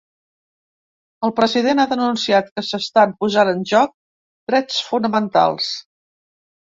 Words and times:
El 1.27 1.33
president 1.39 1.81
ha 1.83 1.83
denunciat 1.91 2.49
que 2.55 2.63
‘s’estan 2.69 3.13
posant 3.23 3.51
en 3.51 3.61
joc 3.73 3.93
drets 4.53 4.79
fonamentals’. 4.87 5.69